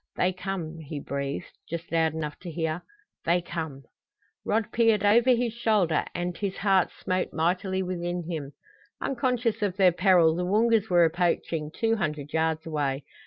"They 0.15 0.33
come," 0.33 0.79
he 0.79 0.99
breathed, 0.99 1.59
just 1.69 1.91
loud 1.91 2.15
enough 2.15 2.39
to 2.39 2.49
hear. 2.49 2.81
"They 3.23 3.39
come!" 3.39 3.83
Rod 4.43 4.71
peered 4.71 5.05
over 5.05 5.29
his 5.29 5.53
shoulder, 5.53 6.05
and 6.15 6.35
his 6.35 6.57
heart 6.57 6.89
smote 6.91 7.31
mightily 7.33 7.83
within 7.83 8.23
him. 8.27 8.53
Unconscious 8.99 9.61
of 9.61 9.77
their 9.77 9.91
peril 9.91 10.33
the 10.35 10.43
Woongas 10.43 10.89
were 10.89 11.05
approaching 11.05 11.69
two 11.71 11.97
hundred 11.97 12.33
yards 12.33 12.65
away. 12.65 13.03